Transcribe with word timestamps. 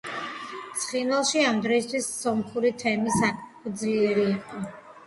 ცხინვალში 0.83 1.43
ამ 1.49 1.61
დროისათვის 1.67 2.09
სომხური 2.15 2.73
თემი 2.81 3.15
საკმაოდ 3.21 3.79
ძლიერი 3.85 4.27
იყო. 4.37 4.69